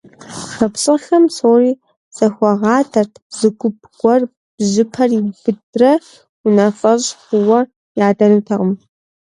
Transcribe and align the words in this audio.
Шапсыгъхэм 0.51 1.23
псори 1.29 1.71
зэхуагъадэрт: 2.15 3.13
зы 3.37 3.49
гуп 3.59 3.77
гуэр 3.99 4.21
бжьыпэр 4.57 5.09
иубыдрэ 5.17 5.91
унафэщӀ 6.45 7.09
хъууэ 7.21 7.59
ядэнутэкъым. 8.07 8.71